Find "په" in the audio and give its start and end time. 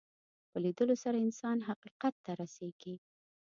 0.51-0.57